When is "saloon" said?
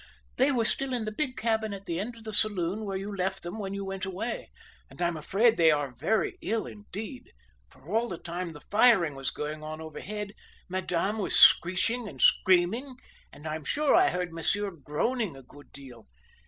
2.33-2.85